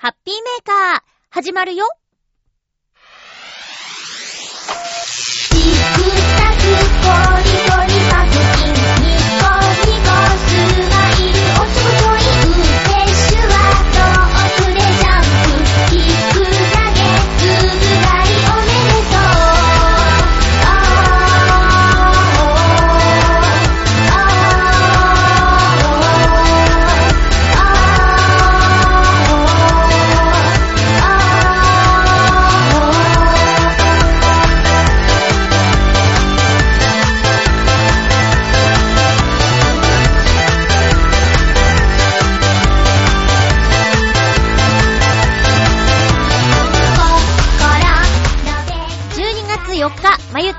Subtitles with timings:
[0.00, 1.84] ハッピーメーカー、始まるよ。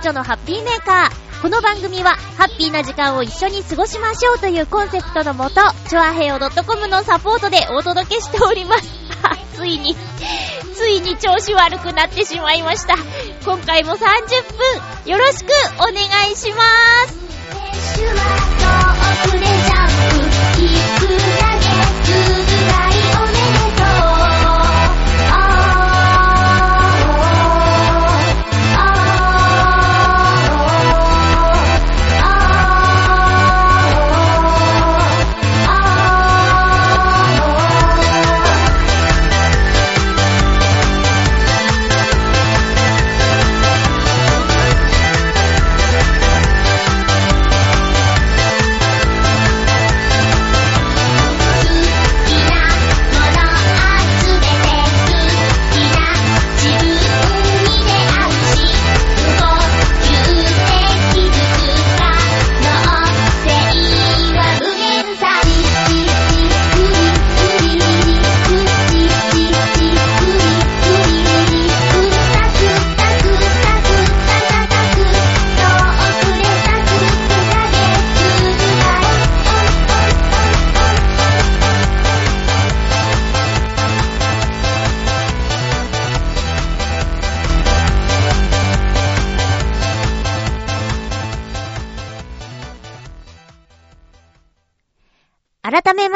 [0.10, 1.42] ト、のハッピーメーカー。
[1.42, 8.84] この番組は、ハッピーな時間を一緒に過ごしましょうというコンセプトのもと、チョアヘイオ .com のサポートでお届けしております。
[9.56, 9.96] ついに、
[10.76, 12.96] ついに調子悪くなってしまいました。
[13.46, 14.00] 今回も30
[15.06, 15.94] 分、よろしくお願
[16.32, 16.64] いしま
[17.08, 17.30] す。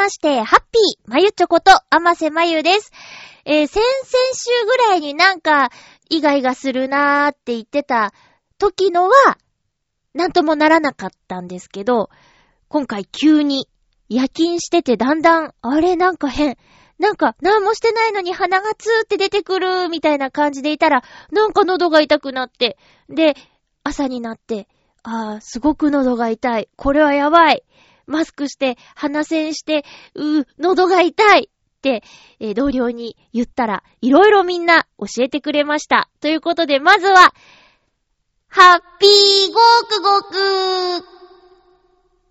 [0.04, 2.92] まして、ハッピー、まゆちょこと、あませまゆです。
[3.46, 3.84] えー先々
[4.34, 5.70] 週ぐらいになんか、
[6.10, 8.12] イガイガするなーって言ってた
[8.58, 9.38] 時のは、
[10.12, 12.10] なんともならなかったんですけど、
[12.68, 13.66] 今回急に
[14.10, 16.58] 夜勤しててだんだん、あれなんか変。
[16.98, 22.76] なんか、何もしてないのに鼻がツーって出てくる、みたいな感じでいたら、なんか喉が痛くなって、
[23.08, 23.36] で、
[23.84, 24.68] 朝になって、
[25.02, 26.68] あー、すごく喉が痛い。
[26.76, 27.62] これはやばい。
[28.06, 29.84] マスクして、鼻栓して、
[30.14, 32.02] うー、喉が痛いって、
[32.40, 36.10] えー同僚に言ったら、いろいろみんな教えてくれました。
[36.20, 37.34] ということで、まずは、
[38.48, 41.06] ハッピーゴークゴーク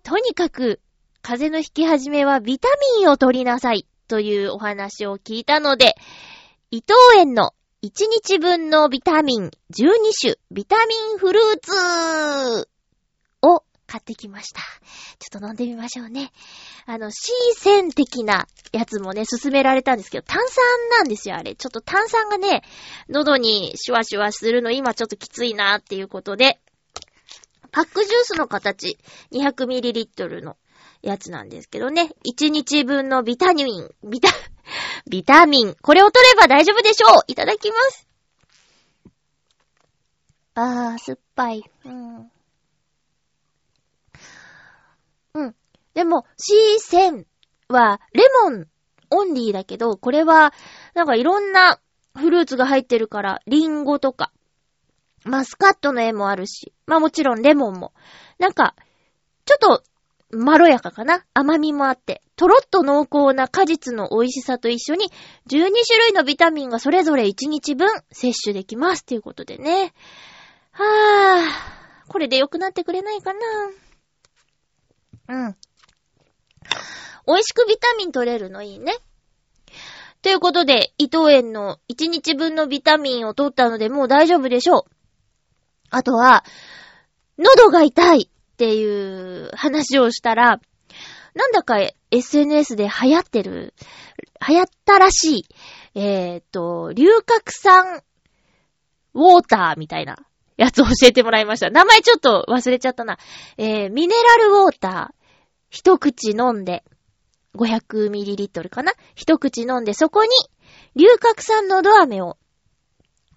[0.02, 0.80] とにかく、
[1.22, 2.68] 風邪のひき始めはビタ
[2.98, 5.94] ミンを取りなさいというお話を聞いたので、
[6.70, 7.52] 伊藤園の
[7.82, 9.50] 1日分のビタミン12
[10.18, 12.68] 種ビタミンフルーツ
[13.42, 14.60] を買ってきました。
[15.18, 16.32] ちょっと飲んでみましょうね。
[16.86, 21.54] あの、C 線的なやつもね、勧められたんですけど、炭酸なんですよ、あれ。
[21.54, 22.62] ちょっと炭酸がね、
[23.08, 26.60] 喉にシュワシュワするの今ちょっときついなっていうことで、
[27.70, 28.98] パックジュースの形、
[29.32, 30.56] 200ml の
[31.02, 34.28] やつなんですけどね、1日分のビタミン、ビタ、
[35.10, 38.08] ビタミン、これを取れば大丈夫でしょういただきます。
[40.54, 41.64] あー、酸っぱい。
[41.84, 42.30] うん。
[45.94, 46.02] うん。
[46.02, 47.26] でも、C 線
[47.68, 48.66] は、レモン
[49.10, 50.52] オンリーだけど、これは、
[50.94, 51.80] なんかいろんな
[52.16, 54.32] フルーツが入ってるから、リンゴとか、
[55.24, 57.92] マスカットの絵もあるし、まあもちろんレモンも。
[58.38, 58.74] なんか、
[59.46, 59.82] ちょっと、
[60.36, 61.24] まろやかかな？
[61.32, 65.06] 甘みもあって、とろっと濃厚な果実の美味しさと一緒に、
[65.48, 69.04] 12種類のビタミンがそれぞれ1日分摂取できます。
[69.04, 69.94] ということでね。
[70.72, 73.40] はぁ、これで良くなってくれないかな？
[75.28, 75.56] うん。
[77.26, 78.94] 美味しくビタミン取れるのいいね。
[80.22, 84.84] ということで、伊藤園の1日分のビタミンを取ったのでもう大丈夫でしょう。
[85.90, 86.44] あとは、
[87.38, 90.60] 喉が痛いっていう話をしたら、
[91.34, 91.76] なんだか
[92.10, 93.74] SNS で流行ってる、
[94.48, 95.46] 流行ったらしい、
[95.94, 98.02] えっ、と、龍角散
[99.14, 100.16] ウォーターみたいな
[100.56, 101.70] やつを教えてもらいました。
[101.70, 103.18] 名前ちょっと忘れちゃったな。
[103.56, 105.23] えー、ミネラルウォーター、
[105.74, 106.84] 一口飲んで、
[107.56, 108.92] 500ml かな？
[109.16, 110.30] 一口飲んで、そこに、
[110.94, 112.38] 龍角散のど飴を、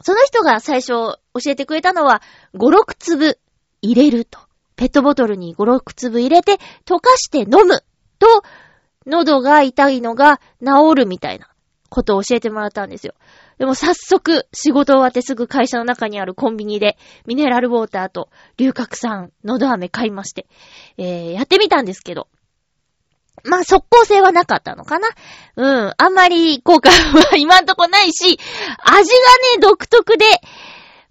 [0.04, 1.18] その人が最初教
[1.48, 2.22] えてくれたのは、
[2.54, 3.40] 5、6粒
[3.82, 4.40] 入れると。
[4.76, 7.84] ペットボトルに5、6粒入れて、溶かして飲む
[8.20, 8.44] と、
[9.08, 11.50] 喉が痛いのが治るみたいな
[11.90, 13.16] ことを教えてもらったんですよ。
[13.58, 20.48] でも早速、仕事終わってすぐ会社の中にあるコンビニで、ミネラルウォーターと龍角散、のど飴買いまして、
[20.98, 22.28] えー、やってみたんですけど、
[23.44, 25.10] まあ、速攻性はなかったのかな
[25.56, 25.94] うん。
[25.98, 28.40] あんまり効果は今んとこないし、
[28.84, 29.08] 味がね、
[29.62, 30.26] 独特で、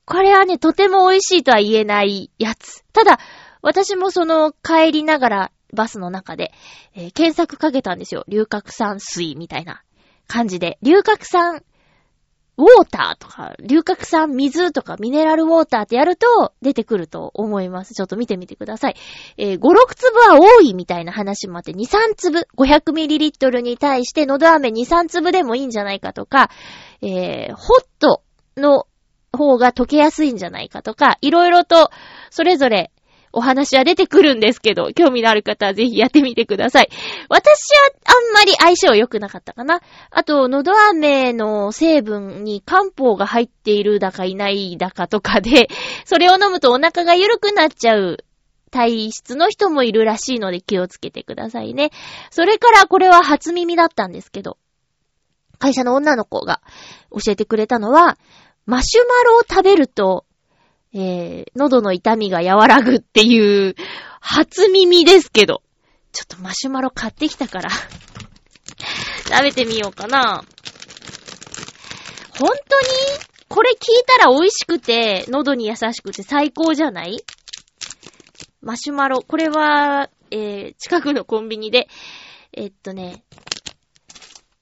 [0.04, 2.84] これはね、とても美味しいとは言えないやつ。
[2.92, 3.18] ただ、
[3.62, 6.52] 私もその帰りながらバスの中で、
[6.94, 8.24] えー検索かけたんですよ。
[8.28, 9.82] 龍角散水みたいな
[10.28, 10.78] 感じで。
[10.82, 11.62] 龍角散
[12.58, 17.92] ウォーターとか、龍角散水とかミネラルウォーターってやると出てくると思います。
[17.92, 18.96] ちょっと見てみてください。
[19.36, 26.50] えー5、6粒は多いみたいな話もあって、2、3粒、500ml に対してのど飴2、3粒でもいいんじゃないかとか、
[27.02, 28.22] えー、ホット
[28.56, 28.86] の
[29.32, 31.90] 方が溶けやすいんじゃないかとか、いろいろと
[32.30, 32.90] それぞれ
[33.32, 36.88] お話は出てくるんですけど、興味のある方はぜひやってみてください。
[37.28, 39.80] 私はあんまり相性良くなかったかな。
[40.10, 45.68] あと、のど飴の成分に漢方が入っているだかいないだかとかで、
[46.04, 48.24] それを飲むとお腹が緩くなっちゃう
[48.70, 51.90] 体質の人もいるらしいので気をつけてくださいね。
[52.30, 54.58] それからこれは初耳だったんですけど、
[55.58, 56.60] 会社の女の子が
[57.10, 58.18] 教えてくれたのは、
[58.66, 60.26] マシュマロを食べると、
[60.98, 63.74] えー、喉の痛みが和らぐっていう、
[64.20, 65.62] 初耳ですけど。
[66.12, 67.68] ちょっとマシュマロ買ってきたから、
[69.28, 70.42] 食べてみようかな。
[72.38, 72.86] 本当に
[73.48, 77.22] これ聞いたら美味しくて、喉に優しくて最高じゃない？
[78.62, 79.20] マシュマロ。
[79.20, 81.88] これは、えー、近くのコンビニで、
[82.54, 83.22] えっとね、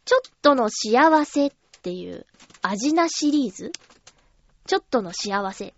[0.05, 1.53] ちょっとの幸せっ
[1.83, 2.27] ていう、
[2.63, 3.71] 味なシリーズ？
[4.67, 5.73] ちょっとの幸せ。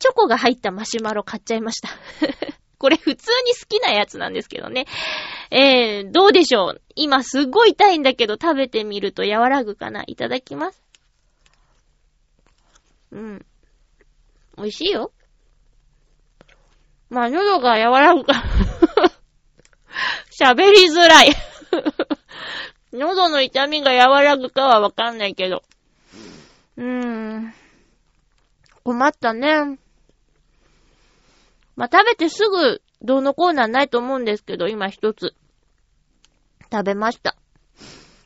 [0.00, 1.90] チョコが入ったマシュマロ買っちゃいました。
[2.78, 4.86] これ普通に好きなやつなんですけどね。
[5.50, 6.82] えー、どうでしょう？
[6.96, 10.02] 今すっごい痛いんだけど食べてみると和らぐかな？
[10.06, 10.82] いただきます。
[13.12, 13.46] うん。
[14.56, 15.12] 美味しいよ。
[17.10, 18.42] まあ、喉が柔らぐか。
[20.32, 21.34] 喋りづらい。
[22.94, 25.62] 喉の痛みが和らぐかはわかんないけど。
[26.76, 27.54] うーん。
[28.84, 29.78] 困ったね。
[31.80, 35.34] まあ、食べてすぐ、どうのコーナーないと思うんですけど、今一つ。
[36.70, 37.36] 食べました。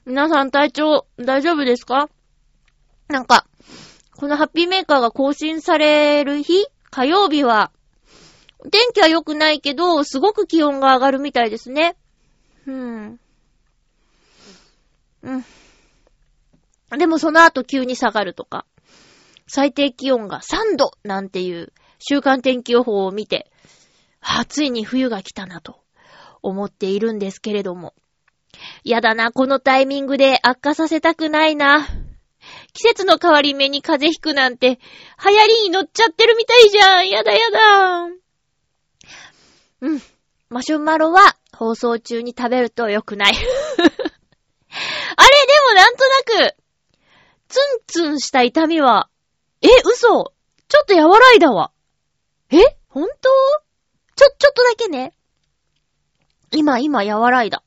[0.06, 2.08] 皆さん体調大丈夫ですか？
[3.06, 3.46] なんか、
[4.16, 7.70] このハッピーメーカーが更新される日火曜日は、
[8.72, 11.94] 天気は良くないけど、すごく気温が上がるみたいですね。
[12.66, 13.20] うん。
[15.22, 15.44] うん。
[16.98, 18.66] でもその後急に下がるとか。
[19.46, 21.72] 最低気温が3度なんていう
[22.06, 23.50] 週間天気予報を見て、
[24.20, 25.80] あ、ついに冬が来たなと
[26.42, 27.94] 思っているんですけれども。
[28.84, 31.86] やだな、このタイミングで悪化させたくないな。
[32.74, 34.78] 季節の変わり目に風邪ひくなんて、
[35.24, 37.08] 流行りに乗っちゃってるみたいじゃん。
[37.08, 38.08] やだやだ。
[39.80, 40.02] うん。
[40.50, 43.32] マシュマロは放送中に食べると良くない。
[43.34, 43.96] あれ、で
[45.68, 46.04] もなんと
[46.38, 46.56] なく、
[47.48, 49.08] ツンツンした痛みは、
[49.62, 50.34] え、嘘
[50.68, 51.70] ちょっと和らいだわ。
[52.60, 52.76] え？
[52.88, 53.14] ほんと
[54.16, 55.12] ちょ、ちょっとだけね。
[56.52, 57.62] 今、今、和らいだ。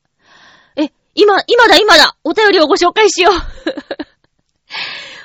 [0.76, 3.34] え、今、今だ、今だお便りをご紹介しよう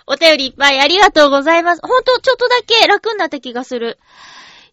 [0.14, 1.82] お便りいっぱいありがとうございます。
[1.82, 4.00] ほんと、ちょっとだけ楽になった気がする。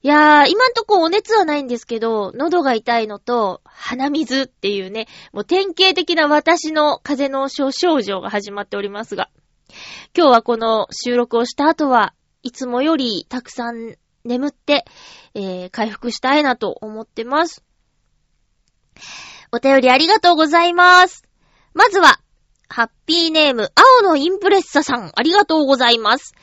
[0.02, 9.28] いやー、今んとこお熱はないんですけど、喉が痛いのと、鼻水っていうね、もう典型的な私の風邪の症症状が始まっておりますが、
[10.16, 14.84] 今日はこの収録をした後は、いつもよりたくさん眠って、
[15.34, 17.64] えー、回復したいなと思ってます。
[19.52, 21.24] お便りありがとうございます。
[21.74, 22.20] まずは、
[22.68, 26.34] ハッピーネーム、青のインプレッサさん、ありがとうございます。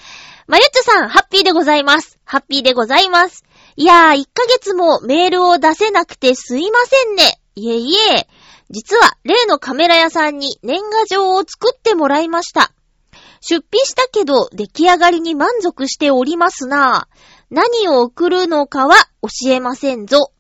[0.47, 2.19] まゆっちょさん、ハッピーでございます。
[2.23, 3.43] ハッピーでございます。
[3.75, 7.39] いやー、1ヶ月もメールを出せなくてすいませんね。
[7.55, 8.27] いえいえ。
[8.69, 12.71] 実は、例のカメラ屋さんに年賀状を作ってもらいました。
[13.41, 17.26] 出費したけど、出来上がりに満足しておりますなぁ。
[17.49, 20.31] 何を送るのかは教えませんぞ。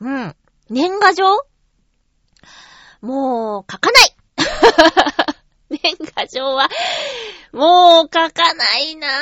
[0.00, 0.34] うん。
[0.70, 1.24] 年賀状？
[3.00, 4.16] もう、書かない
[5.82, 6.68] 年賀状は、
[7.52, 9.12] もう書かないなぁ。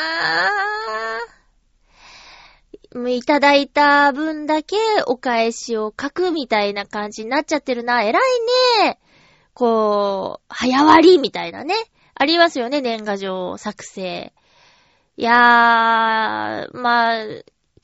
[3.09, 4.77] いただいた分だけ
[5.07, 8.03] お返しを書くみたいな感じになっちゃってるな。
[8.03, 8.23] 偉い
[8.83, 8.99] ね。
[9.55, 11.75] こう、早割りみたいなね。
[12.15, 14.34] ありますよね、年賀状作成。
[15.17, 17.25] いやー、まあ、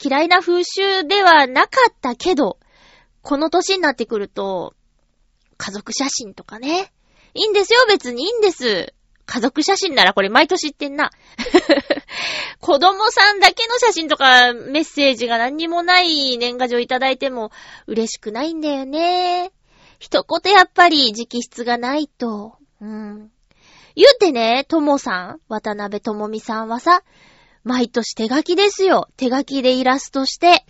[0.03, 2.59] 嫌いな風習ではなかったけど、
[3.23, 4.75] この年になってくると、
[5.57, 6.93] 家族写真とかね。
[7.35, 8.95] いいんですよ、別にいいんです。
[9.27, 11.13] 家族写真ならこれ毎年言ってんな。
[12.59, 17.53] 子供さんだけの写真とかメッセージが何にもない年賀状いただいても
[17.87, 19.53] 嬉しくないんだよね。
[20.01, 22.57] 一言やっぱり直筆がないと。
[22.81, 23.31] うん。
[23.97, 27.03] 言うてね、ともさん、渡辺ともみさんはさ、
[27.65, 29.09] 毎年手書きですよ。
[29.17, 30.65] 手書きでイラストして。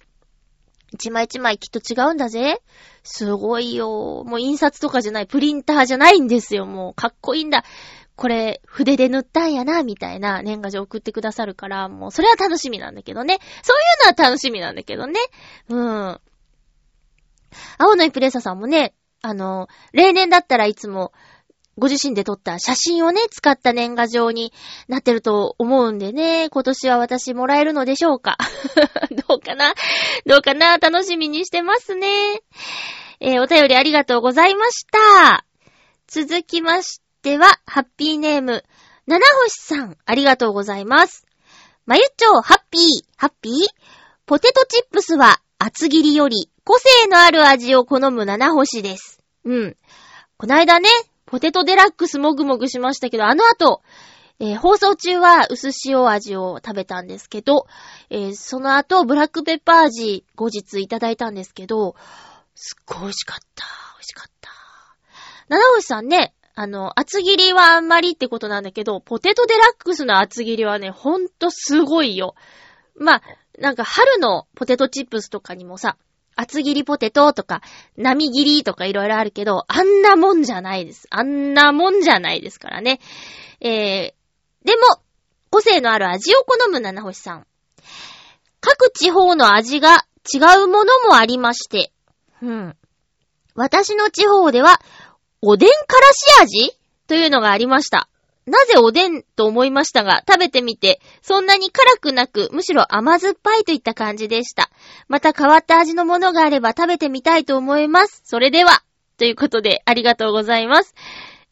[0.93, 2.61] 一枚一枚きっと違うんだぜ。
[3.05, 4.25] すごいよ。
[4.27, 6.67] もう印刷とかじゃない、プリンターじゃないんですよ。
[6.67, 7.65] もうかっこいいんだ。
[8.17, 13.39] これ、筆で塗ったんやな、みたいな年賀状送ってくださるから、もうそれは楽しみなんだけどね。
[13.63, 15.19] そういうのは楽しみなんだけどね。
[15.69, 16.21] うん。
[17.79, 21.13] 青のイプレッサさんもね、あの、例年だったらいつも、
[21.79, 24.53] ご自身で撮った写真をね、使った年賀状に
[24.89, 28.37] なってると思うんでね、今年は私もらえるのでしょうか？
[29.29, 29.75] どうかな？
[30.27, 30.79] どうかな？
[30.79, 32.41] 楽しみにしてますね。
[33.21, 35.45] えーお便りありがとうございました。
[36.07, 38.65] 続きましては、ハッピーネーム、
[39.07, 41.27] 七星さん、ありがとうございます。
[41.87, 42.83] まゆっちょ、ハッピー、
[43.17, 43.55] ハッピー？
[44.27, 49.19] ポテトチップスは厚切りより個性のある味を好む七星です。
[49.45, 49.77] うん。
[50.37, 50.89] こないだね、
[51.31, 53.83] ポテトデラックスもぐもぐしましたけど、あの後、
[54.41, 57.67] えー放送中は薄塩味を食べたんですけど、
[58.09, 61.95] えーその後、ブラックペッパー味後日いただいたんですけど、
[62.57, 63.65] すっごい美味しかった。
[63.97, 64.51] 美味しかった。
[65.49, 72.35] 七星さんね、あの、厚切りはあんまりってことなんだけど、ポテトデラックスの厚切りはね、ほんとすごいよ。
[72.97, 73.23] まあ、
[73.59, 75.97] なんか春のポテトチップスとかにもさ、
[76.41, 77.61] 厚切りポテトとか、
[77.97, 81.07] 波切りとかいろいろあるけど、あんなもんじゃないです。
[81.11, 83.01] あんなもんじゃないですからね。
[83.61, 85.03] えー、でも、
[85.51, 87.47] 個性のある味を好む七星さん。
[88.61, 91.93] 各地方の味が違うものもありまして、
[92.43, 92.77] うん。
[93.55, 94.81] 私の地方では、
[95.43, 96.77] おでんからし味？
[97.07, 98.09] というのがありました。
[98.47, 104.71] なぜおでんと思いましたが、食べてみて、そんなに辛くなく、むしろ甘酸っぱいといった感じでした。
[105.09, 108.23] また変わった味のものがあれば食べてみたいと思います。
[108.25, 108.83] それでは、
[109.19, 110.95] ということで、ありがとうございます。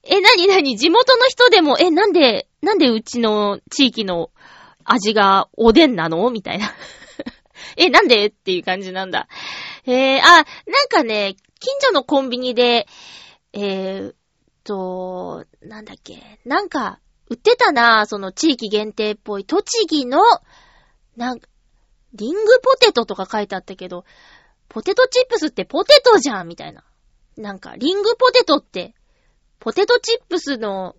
[0.02, 4.30] え、なになに地元の人でも、え、なんで、なんでうちの地域の
[4.84, 6.30] 味がおでんなの？
[6.30, 6.74] みたいな。
[7.76, 9.28] え、なんでっていう感じなんだ。
[9.86, 10.44] えー、あ、なん
[10.88, 12.86] かね、近所のコンビニで、
[13.52, 14.14] えー
[14.68, 20.20] と、なんだっけ、なんか、売ってたな、その地域限定っぽい、栃木の、
[21.16, 21.48] なんか、
[22.12, 24.04] リングポテトとか書いてあったけど、
[24.68, 26.84] ポテトチップスってポテトじゃんみたいな。
[27.38, 28.94] なんか、リングポテトって、
[29.58, 30.94] ポテトチップスの、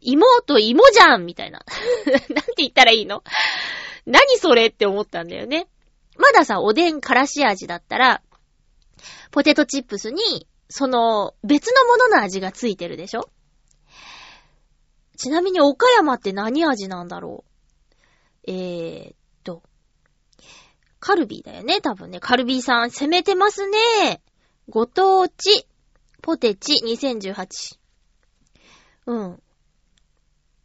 [0.00, 1.64] 妹芋じゃんみたいな。
[2.06, 3.24] なんて言ったらいいの？
[4.06, 5.68] 何それって思ったんだよね。
[6.16, 8.22] まださ、おでんからし味だったら、
[9.30, 13.28] ポテトチップスに、その、別のものの味がついてるでしょ？
[15.18, 17.44] ちなみに岡山って何味なんだろ
[18.46, 18.50] う？
[18.50, 19.62] えーっと、
[20.98, 22.20] カルビーだよね、多分ね。
[22.20, 24.22] カルビーさん攻めてますね。
[24.70, 25.66] ご当地、
[26.22, 27.78] ポテチ2018。
[29.06, 29.42] うん。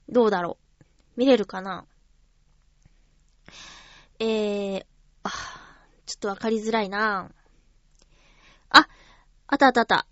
[0.08, 0.58] どうだろ
[1.18, 1.20] う？
[1.20, 1.86] 見れるかな？
[4.20, 4.86] えー、
[5.24, 5.30] あ、
[6.06, 7.30] ちょっとわかりづらいな、
[9.48, 10.08] あったあったあった。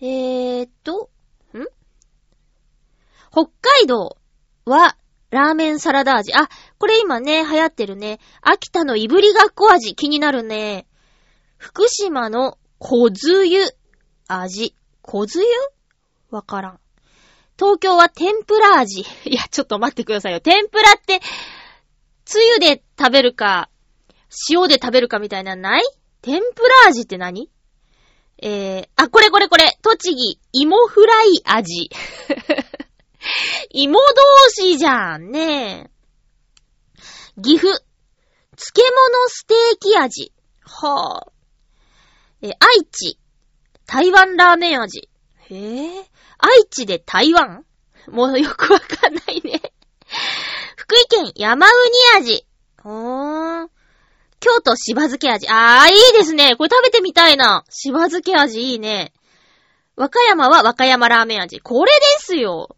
[0.00, 1.10] えーっと、
[1.54, 1.64] ん？
[3.32, 4.16] 北海道
[4.64, 4.96] は、
[5.30, 6.32] ラーメンサラダ味。
[6.34, 6.48] あ、
[6.78, 8.20] これ今ね、流行ってるね。
[8.42, 9.94] 秋田のいぶりがっこ味。
[9.96, 10.86] 気になるね。
[11.58, 13.62] 福島の小津湯
[14.28, 14.74] 味。
[15.02, 15.46] 小津湯
[16.30, 16.80] わからん。
[17.58, 19.00] 東京は天ぷら味。
[19.24, 20.40] いや、ちょっと待ってくださいよ。
[20.40, 21.20] 天ぷらって、
[22.24, 23.68] つゆで食べるか、
[24.50, 25.82] 塩で食べるかみたいなのない？
[26.22, 27.50] 天ぷら味って何？
[28.42, 29.78] えー、あ、これこれこれ。
[29.82, 31.90] 栃木、芋フライ味。
[33.70, 35.90] 芋同士じゃんね。
[37.42, 37.82] 岐阜、
[38.56, 40.32] 漬物ステーキ味。
[40.62, 43.18] はぁ、え愛知、
[43.86, 45.08] 台湾ラーメン味。
[45.50, 47.64] へえ、愛知で台湾？
[48.08, 49.60] もうよくわかんないね。
[50.76, 51.70] 福井県山ウ
[52.16, 52.46] ニ味。
[52.82, 53.70] ほーん。
[54.40, 55.46] 京都しば漬け味。
[55.48, 56.56] あー、いいですね。
[56.56, 57.64] これ食べてみたいな。
[57.70, 59.12] しば漬け味いいね。
[59.96, 61.60] 和歌山は和歌山ラーメン味。
[61.60, 62.76] これですよ。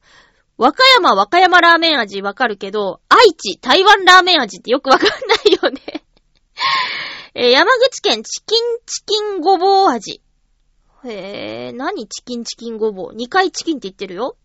[0.56, 6.04] 和歌山和歌山ラーメン味わかるけど、愛知台湾ラーメン味ってよくわかんないよね。
[7.34, 10.20] え山口県チキンチキンごぼう味。
[11.04, 14.36] へえ、何チキンチキンごぼう？2回チキンって言ってるよ。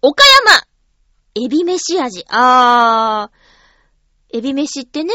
[0.00, 0.64] 岡山
[1.34, 2.24] エビ飯味。
[2.28, 5.12] あー、エビ飯ってね、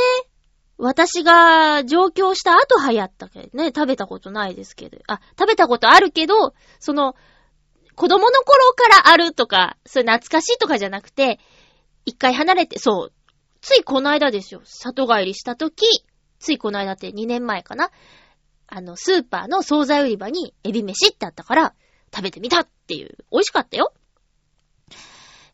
[0.77, 4.98] 私が上京した後流行ったけどね、食べたことないですけど。
[5.08, 7.15] あ、食べたことあるけど、その、
[7.96, 11.39] 子供の頃からあるとか、それ懐かしいとかじゃなくて、
[12.05, 13.13] 一回離れて、そう、
[13.62, 14.62] ついこの間ですよ。
[14.65, 15.86] 里帰りした時、
[16.39, 17.89] ついこの間って2年前かな。
[18.67, 21.74] あの、スーパーの惣菜売り場にエビ飯ってあったから、
[22.13, 23.17] 食べてみたっていう。
[23.32, 23.94] 美味しかったよ。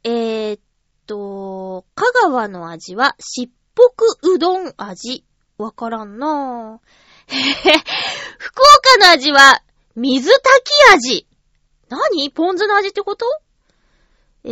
[0.04, 0.62] えー、っ
[1.06, 5.26] と、香川の味は、しっぽくうどん味。
[5.58, 6.80] わからんなぁ。
[8.38, 9.64] 福岡の味は、
[9.96, 11.28] 水炊き味。
[11.90, 12.32] 何？
[12.32, 13.26] ポン酢の味ってこと？
[14.44, 14.50] え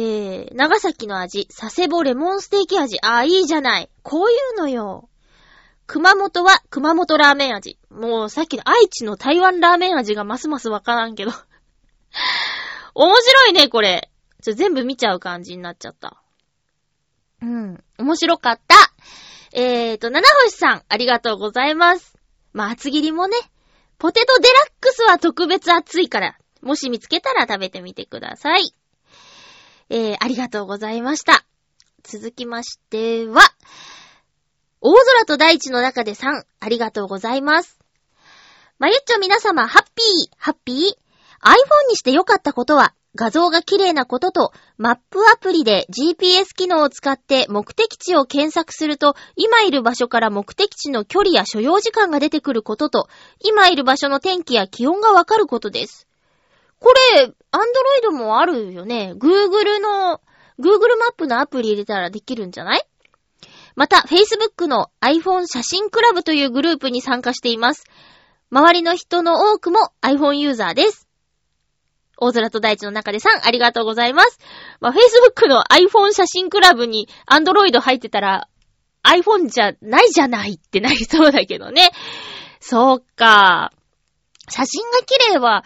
[0.51, 2.99] ー、長崎の味、佐世保レモンステーキ味。
[3.01, 3.89] あ、いいじゃない。
[4.03, 5.09] こういうのよ。
[5.87, 7.79] 熊本は熊本ラーメン味。
[7.89, 11.31] もうさっきの愛知の台湾ラーメン味がますますわからんけど。
[12.93, 14.11] 面白いね、これ。
[14.43, 16.21] ちょ、全部見ちゃう感じになっちゃった。
[17.41, 17.83] うん。
[17.97, 18.75] 面白かった。
[19.51, 22.17] えーと、七星さん、ありがとうございます。
[22.53, 23.35] まあ、厚切りもね、
[23.97, 28.73] ポテトデラックスは特別熱いから、もし見つけたら食べてみてください。
[29.89, 31.43] えー、ありがとうございました。
[32.03, 33.41] 続きましては、
[34.81, 37.77] 大空と大地の中で3、ありがとうございます。
[38.77, 53.07] まゆっちょ皆様、ハッピー、ハッピー ?iPhone にして良かったことは、画像が綺麗なことと、マップアプリで GPS 機能を使って目的地を検索すると、今いる場所から目的地の距離や所要時間が出てくることと、
[53.43, 56.07] 今いる場所の天気や気温がわかることです。
[56.79, 59.13] これ、アンドロイドもあるよね。
[59.15, 60.21] Google の、
[60.59, 62.81] Google マップのアプリ入れたらできるんじゃない？
[63.75, 67.85] また、Facebook の iPhone 写真クラブというグループに参加しています。
[68.51, 71.08] 周りの人の多くも iPhone ユーザーです。
[72.19, 74.39] 大空と大地の中で3、ありがとうございます。
[74.79, 78.47] まあ、Facebook の iPhone 写真クラブに Android 入ってたら
[79.03, 81.91] iPhone じゃないじゃないってなりそうだけどね。
[82.59, 83.71] そうか。
[84.49, 85.63] 写真が綺麗は、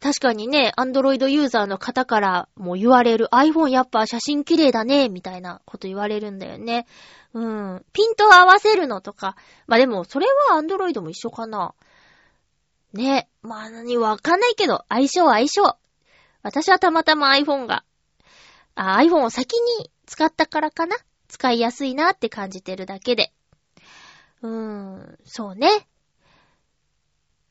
[0.00, 6.86] 確かにね、アンドロイドユーザーの方からも言われる iPhone やっぱ写真綺麗だね、みたいなこと言われるんだよね。
[7.32, 7.84] うん。
[7.92, 9.36] ピント合わせるのとか。
[9.66, 11.74] まあでも、それはアンドロイドも一緒かな。
[12.92, 13.28] ね。
[13.42, 15.76] まあ何、わかんないけど、相性相性。
[16.46, 17.82] 私はたまたま iPhone が、
[18.76, 20.96] iPhone を先に使ったからかな？
[21.26, 23.32] 使いやすいなって感じてるだけで。
[24.42, 25.88] うーん、そうね。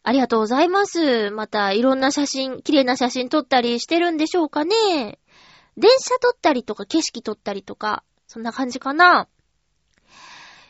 [0.03, 1.29] ありがとうございます。
[1.31, 5.19] また、いろんな写真、綺麗な写真撮ったりしてるんでしょうかね。
[5.75, 9.27] 電車撮ったりとか、景色撮ったりとか、そんな感じかな。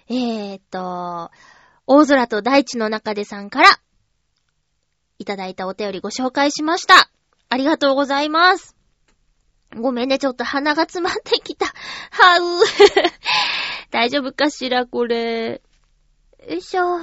[0.08, 1.30] えーっと、
[1.86, 3.80] 大空と大地の中でさんから、
[5.20, 7.12] いただいたお便りご紹介しました。
[7.50, 8.76] ありがとうございます。
[9.76, 11.66] ごめんね、ちょっと鼻が詰まってきた。
[11.66, 12.64] はう。
[13.92, 15.62] 大丈夫かしら、これ。
[16.48, 17.00] よいしょ。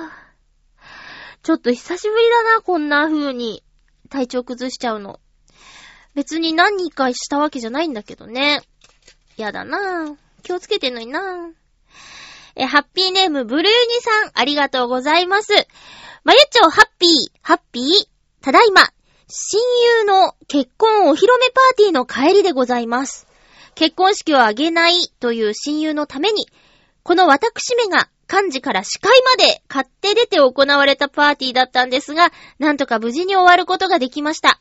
[1.43, 3.63] ちょっと久しぶりだな、こんな風に
[4.09, 5.21] 体調崩しちゃうの。
[6.15, 8.63] 別に何人かしたわけじゃないんだけどね。
[9.37, 11.51] やだな気をつけてんのにな
[12.55, 15.53] え、ハッピーネームブルーニさん、ありがとうございます。
[16.25, 17.85] まゆちょ、ハッピー、ハッピー、
[18.43, 18.83] ただいま、
[19.35, 19.61] 親
[20.01, 23.27] 友の結婚お披露目パーティーの帰りでございます。
[23.75, 26.49] 結婚式を挙げないという親友のために、
[27.03, 34.61] この私めが幹事から司会まで買って出て行われたパーティーだったんですが、なんとか無事に終わることができました。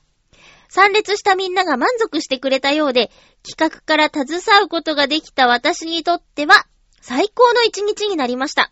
[0.69, 3.11] 参列したみんなが満足してくれたようで、
[3.43, 6.65] 企画から携うことができた私にとっては、
[7.01, 8.71] 最高の一日になりました。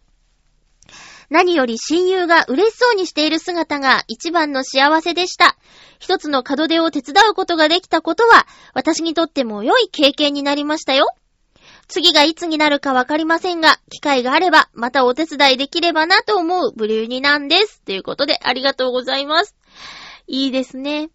[1.30, 5.56] 何より親友が嬉しそうにしている姿が一番の幸せでした。
[6.00, 11.08] 一つの門出を手伝うことができたことは、私にとっても良い経験になりましたよ。
[11.88, 17.82] 次がいつになるかわかりませんが、機会があれば、またお手伝いできればなと思うブリューニなんです。
[17.82, 19.56] ということで、ありがとうございます。
[20.28, 21.10] いいですね。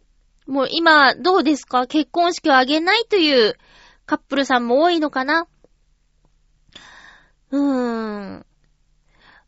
[0.47, 1.87] もう今、どうですか？
[1.87, 3.57] 結婚式を挙げないという
[4.05, 5.47] カップルさんも多いのかな？
[7.51, 8.47] うーん。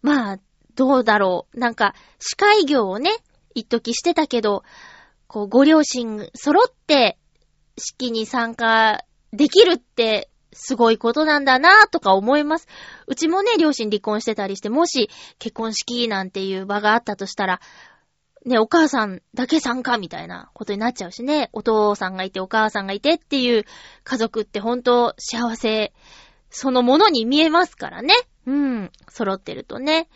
[0.02, 0.38] まあ、
[0.76, 1.58] どうだろう。
[1.58, 3.10] なんか、司会業をね、
[3.54, 4.62] 一時してたけど、
[5.26, 7.18] こう、ご両親揃って
[7.78, 12.68] 式に参加できるってすごいことなんだなぁとか思います。
[13.06, 17.60] うちもね、両親離婚してたりして、もし結婚式なんていう場があったとしたら、
[18.44, 23.64] ね、お母さんだけ参加みたいなことになっちゃうしね、お父さんがいてお母さんがいてっていう
[24.04, 25.92] 家族ってほんと幸せ
[26.48, 28.14] そのものに見えますからね。
[28.46, 30.08] うん、揃ってるとね。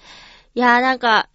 [0.55, 1.29] いやーなんか、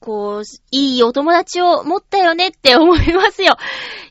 [0.00, 3.56] こう、いいお友達を持ったよねって思いますよ。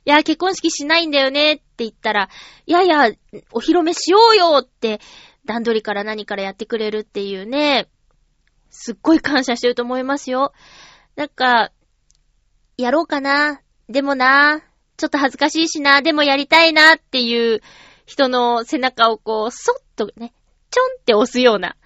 [0.05, 2.29] いや、結婚式しないんだよねって言ったら、
[2.65, 3.09] いやいや、
[3.51, 4.99] お披露目しようよって、
[5.45, 7.87] 段取りから何からやってくれるっていうね、
[8.69, 10.53] すっごい感謝してると思いますよ。
[11.15, 11.71] なんか、
[12.77, 13.61] やろうかな。
[13.87, 14.61] でもな、
[14.97, 17.61] ちょっと恥ずかしいしな、でもやりたいなっていう
[18.05, 20.33] 人の背中をこう、そっとね、
[20.71, 21.77] ちょんって押すような、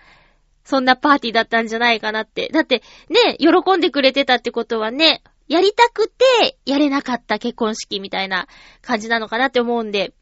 [0.69, 2.47] そんなパーティーだったんじゃないかなって。
[2.49, 8.47] だって、ね、喜んでくれてたってことはね、やりたくて、やれなかった結婚式みたいな
[8.83, 10.13] 感じなのかなって思うんで、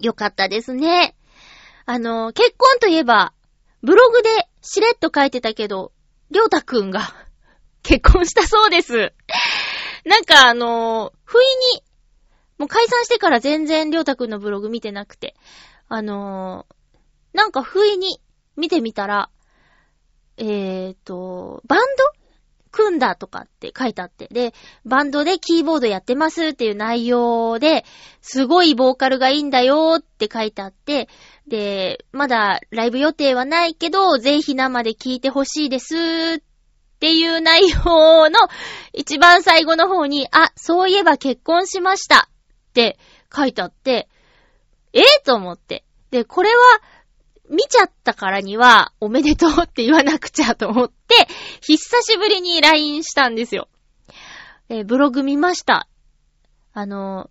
[0.00, 1.14] よかったですね。
[1.84, 3.34] あの、結婚といえば、
[3.82, 4.30] ブログで
[4.62, 5.92] しれっと書いてたけど、
[6.30, 7.14] りょうたくんが
[7.84, 9.12] 結婚したそうです。
[10.06, 11.82] なんかあの、不意に、
[12.56, 15.34] もう解散してから全然りょうたくんのブログ見てなくて、
[15.90, 16.64] あの
[17.34, 18.22] なんか不意に
[18.56, 19.30] 見てみたら、
[20.40, 22.20] えーと、バンド
[22.70, 24.28] 組んだとかって書いてあって。
[24.28, 24.54] で、
[24.86, 27.84] バンドでキーボードやってますっていう内容で、
[28.22, 31.08] すごいボーカルがいいんだよって書いてあって、
[31.46, 35.94] で、まだライブ予定はないけど、ぜひ生で聴いてほしいです
[36.38, 36.42] っ
[37.00, 38.38] ていう内容の
[38.94, 42.30] 一番最後の方に、あ、そういえば結婚しました
[42.70, 42.98] って
[43.34, 44.08] 書いてあって、
[44.92, 45.84] ええと思って。
[46.10, 46.56] で、これは、
[47.50, 51.26] 見ちゃったからには、おめでとうって言わなくちゃと思って、
[51.60, 53.68] 久しぶりに LINE したんですよ。
[54.68, 55.88] えーブログ見ました。
[56.72, 57.28] あの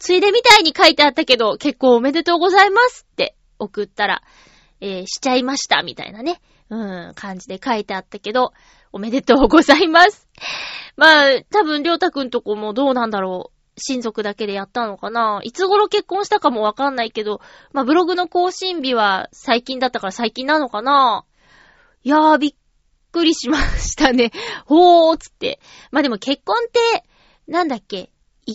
[0.00, 4.22] ついでみたいに書いてあったけど、結構おめでとうございますって送ったら、
[4.80, 8.52] えーしちゃいましたみたいなね、うん、感じで書いてあったけど、
[8.92, 10.28] おめでとうございます。
[10.96, 13.59] まあ、多分、りょうたくんとこもどうなんだろう。
[13.80, 17.40] 親族だけでやったのかないつ頃結婚したかもわかんないけど、
[17.72, 21.24] まあ、ブログの更新日は最近だったから最近なのかな
[22.02, 22.54] いやー、びっ
[23.12, 24.32] くりしましたね。
[24.64, 25.60] ほーつって。
[25.90, 27.04] まあ、でも結婚って、
[27.46, 28.10] なんだっけ
[28.46, 28.54] 勢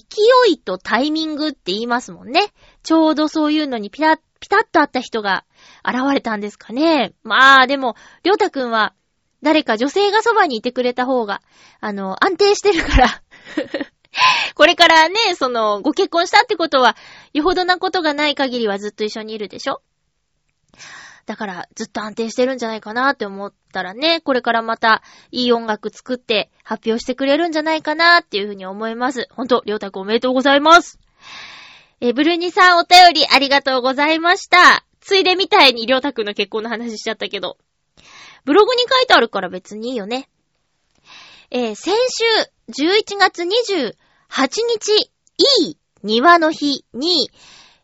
[0.49, 2.53] いとタイミングって言いますもんね。
[2.83, 5.45] ちょうどそういうのにピタッ、ピタッとあった人が
[5.87, 7.13] 現れたんですかね。
[7.23, 8.93] まあ、でも、りょうたくんは、
[9.41, 11.41] 誰か女性がそばにいてくれた方が、
[11.79, 13.21] あの、安定してるから。
[14.55, 16.95] これからね、その、ご結婚したってことは、
[17.33, 19.81] よほどなことがない限りはずっと一緒にいるでしょ？
[21.25, 25.01] だから、ずっと安定してるんじゃないかなって思ったらね、これからまた、
[25.31, 29.27] いい音楽作って、発表してくれるんじゃないかなっていうふうに思います。
[29.31, 30.99] ほんと、りょうたくおめでとうございます。
[31.99, 34.85] え、ブルーニさんお便りありがとうございました。
[35.01, 37.57] ついでみたいにりょうたくんの結婚の話しちゃったけど、
[38.43, 40.29] ブログに書いてあるから別にいいよね。
[41.51, 42.23] えー先週
[42.69, 43.43] 11月
[44.29, 45.11] 8日、
[45.61, 47.29] いい庭の日に、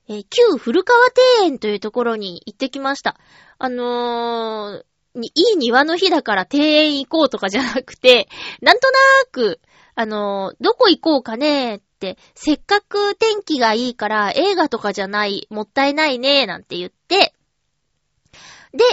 [0.08, 0.99] えー旧古川
[1.39, 3.17] 庭園というところに行ってきました。
[3.58, 8.27] あのー、いい庭の日だから庭園行こうとかじゃなくて、
[8.62, 9.62] なんとなーく、
[9.95, 17.34] あのーどこ行こうかねーって、せっかく天気がいいから映画とかじゃない、もったいないねーなんて言って、
[18.73, 18.84] で、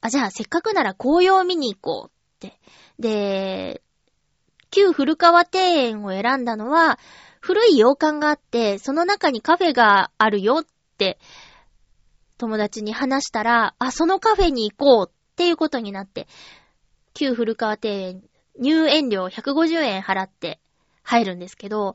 [0.00, 2.60] あ、じゃあせっかくなら紅葉見に行こうって。
[2.98, 3.82] で、
[4.70, 6.98] 旧古川庭園を選んだのは、
[7.40, 10.66] 古い洋館があって、その中にカフェがあるよっ
[10.98, 11.18] て、
[12.36, 16.28] 友達に話したら、あ、そのカフェに行こうっていうことになって、
[17.14, 18.22] 旧古川庭園、
[18.60, 20.60] 入園料150円払って
[21.02, 21.94] 入るんですけど、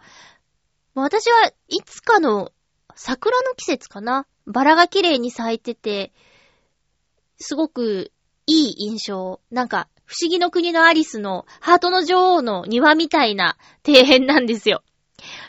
[0.95, 2.51] 私はいつかの
[2.95, 6.13] 桜の季節かなバラが綺麗に咲いてて、
[7.37, 8.11] すごく
[8.45, 9.39] いい印象。
[9.51, 14.83] なんか、不思議の国のアリスのハートの女王の庭みたいな庭園なんですよ。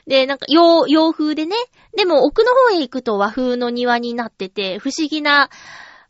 [0.06, 1.54] で、なんか、洋、洋風でね。
[1.94, 5.50] でも奥の方へ行くと和風の庭になってて、不思議な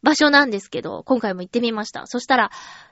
[0.04, 2.06] 場所なんですけど、今回も行ってみました。
[2.06, 2.50] そしたら、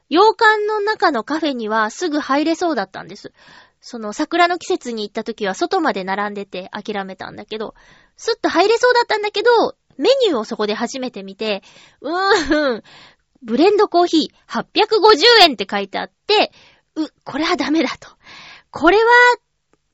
[0.09, 3.33] 洋館の中のカフェにはすぐ入れそうだったんです。
[3.81, 7.75] その桜の季節に行った時は外まで並んでて諦めたんだけど、
[8.17, 11.63] スッと入れそうだったんだけど、メニューをそこで初めて見て、
[12.01, 12.83] うーん、
[13.43, 16.53] ブレンドコーヒー850円って書いてあって、
[16.97, 18.09] う、これはダメだと。
[18.71, 19.05] これは、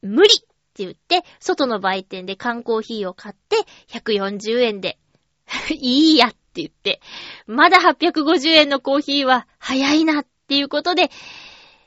[0.02, 0.46] 無理って
[0.84, 3.56] 言って、外の売店で缶コーヒーを買って、
[3.88, 4.98] 140円で、
[5.72, 7.00] いいやって言って、
[7.46, 11.10] まだ850円のコーヒーは早いなっていうことで、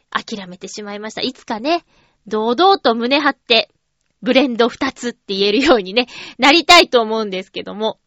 [0.10, 1.22] 諦めてしまいました。
[1.22, 1.86] いつかね、
[2.28, 3.70] 堂々と胸張って、
[4.22, 8.00] ブレンド2つって言えるようにね、なりたいと思うんですけども。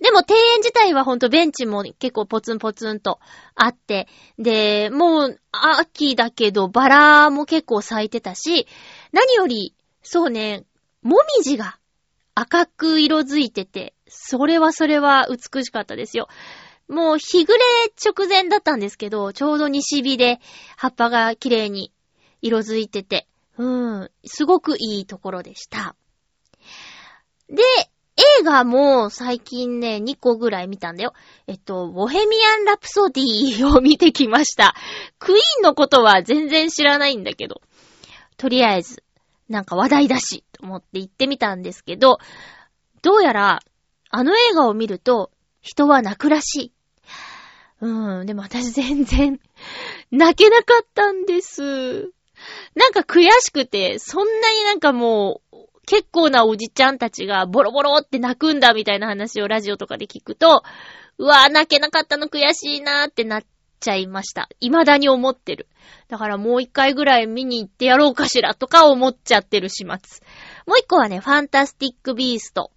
[0.00, 3.20] でも庭園自体はほんとベンチも結構ポツンポツンと
[3.54, 4.08] あって、
[4.38, 8.66] で、もう秋だけどバラも結構咲いてたし、
[9.12, 10.64] 何より、そうね、
[11.02, 11.78] もみじが
[12.34, 16.28] 赤く色づいてて、それはそれは美しかったですよ。
[16.88, 17.64] もう日暮れ
[18.04, 20.40] 直前だったんですけど、ちょうど西日で
[20.76, 21.92] 葉っぱが綺麗に
[22.42, 25.94] 色づいてて、うん、すごくいいところでした。
[27.48, 27.62] で、
[28.40, 31.14] 映画も最近ね、2個ぐらい見たんだよ。
[31.46, 34.74] えっと、ボヘミアン・ラプソディを見てきました。
[35.18, 37.62] クイーンのことは全然知らないんだけど、
[38.36, 39.02] とりあえず、
[39.48, 42.18] なんか話題だし、と思って行ってみたんですけど、
[43.02, 43.60] どうやら、
[44.10, 45.30] あの映画を見ると、
[45.62, 46.72] 人は泣くらしい。
[47.80, 49.40] うん、でも私全然、
[50.10, 52.12] 泣けなかったんです。
[52.74, 55.49] なんか悔しくて、そんなになんかもう、
[55.90, 60.62] 結構なおじちゃんたちがボロボロって泣くんだみたいな話をラジオとかで聞くと、
[61.18, 63.42] うわぁ、泣けなかったの悔しいなーってなっ
[63.80, 64.48] ちゃいました。
[64.60, 65.66] 未だに思ってる。
[66.06, 69.88] だからもう一回ぐらい見に行ってやろうかしらとか思っちゃってる始末。
[70.64, 72.70] もう一個はね、ファンタスティックビースト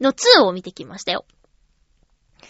[0.00, 1.24] の2を見てきましたよ。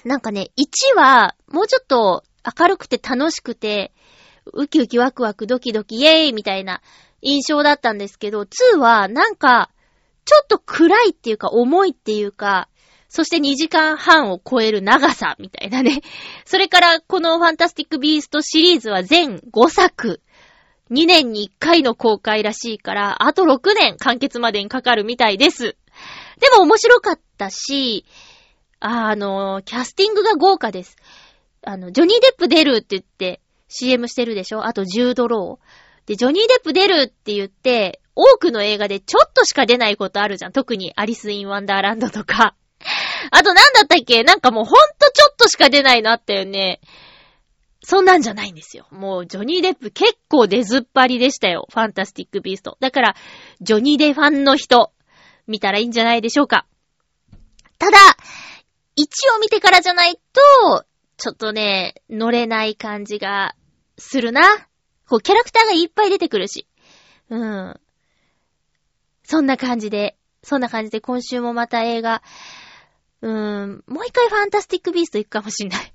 [0.05, 2.23] なんかね、1は、もうちょっと
[2.61, 3.95] 明るくて楽しくて、
[4.53, 6.83] ウキウキワクワクドキドキイエーイみたいな
[7.23, 9.71] 印象だったんですけど、2はなんか、
[10.25, 12.69] ちょっと暗いっていうか重いっていうか、
[13.09, 16.01] そして2時間半を超える長さみたいなね。
[16.47, 20.21] それからこのファンタスティックビーストシリーズは全5作。
[20.91, 25.77] 2年に1回の公開らしいから、あと6年完結までにかかるみたいです。
[26.39, 28.05] でも面白かったし、
[28.81, 30.97] あの、キャスティングが豪華です。
[31.63, 34.65] あの、ジョニー・デップ出るって言って CM してるでしょ？
[34.65, 35.90] あとジュード・ロー。
[36.11, 40.53] で、ジョニー・デップ出るって言って、多くの映画でちょっとしか出ないことあるじゃん。
[40.53, 42.57] 特にアリス・イン・ワンダーランドとか。
[43.31, 44.25] あとなんだったっけ？
[44.25, 46.81] なんかもうほんとちょっとしか出ないのあったよね。
[47.85, 48.89] そんなんじゃないんですよ。
[48.91, 51.69] もう、ジョニー・デップ結構出ずっぱりでしたよ。
[51.73, 52.77] ファンタスティック・ビースト。
[52.81, 53.17] だから、
[53.61, 54.91] ジョニー・デファンの人、
[55.47, 56.67] 見たらいいんじゃないでしょうか。
[57.79, 57.99] ただ、
[58.99, 60.85] 1を見てからじゃないと、
[61.19, 63.55] ちょっとね、乗れない感じが
[63.97, 64.70] するな。
[65.11, 66.69] こう、キャラクターがいっぱい出てくるし。
[67.31, 67.81] うん。
[69.25, 72.23] そんな感じで、そんな感じで今週もまた映画、
[73.21, 75.93] うーん、もう一回ファンタスティックビースト行くかもしんない。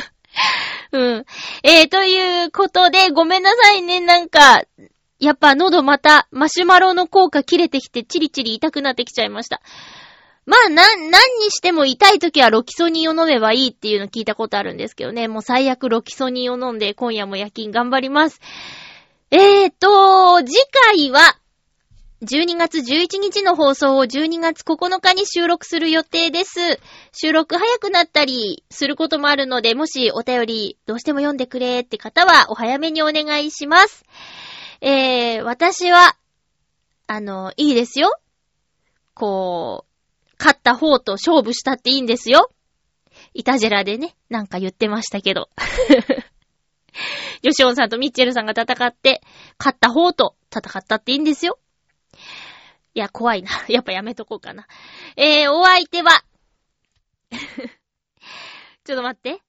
[0.92, 1.24] うん。
[1.62, 4.62] えー、ということで、ごめんなさいね、なんか、
[5.18, 9.60] やっぱ喉またマシュマロの効果切れてきてチリチリ痛くなってきちゃいました。
[10.46, 15.28] まあ、な、何にしても痛い時はロキソニンを飲めばいいっていうの聞いたことあるんですけどね。
[15.28, 18.40] もう最悪ロキソニンを飲んで今夜も夜勤頑張ります。
[19.30, 20.56] えーと、次
[20.88, 21.36] 回は、
[22.22, 26.80] 12月11日の放送を12月9日に収録する予定です。
[27.12, 34.04] 収録早くなったりすることもあるので、もしお便りどうしても読んでくれって方はお早めにお願いします。
[34.82, 36.14] えー、私は、
[37.06, 38.14] あの、いいですよ。
[39.14, 39.89] こう、
[40.40, 42.50] 勝った方と勝負したっていいんですよ。
[43.34, 45.50] イタジェラでね、なんか言ってましたけど。
[47.42, 49.20] ヨシオンさんとミッチェルさんが戦って、
[49.58, 51.58] 勝った方と戦ったっていいんですよ。
[52.94, 53.50] いや、怖いな。
[53.68, 54.66] やっぱやめとこうかな。
[55.16, 56.24] えー、お相手は
[58.84, 59.42] ちょっと待って。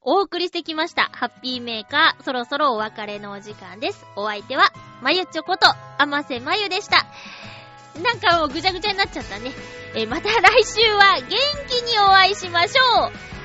[0.00, 1.10] お送りしてきました。
[1.12, 4.06] ハッピーメーカー、そろそろお別れのお時間です。
[4.14, 5.66] お相手は、まゆちょこと、
[5.98, 7.04] あませまゆでした。
[8.02, 9.52] なんかもうぐちゃぐちゃになっちゃったね。
[9.94, 11.28] えー、また来週は元
[11.68, 13.37] 気にお会いしましょう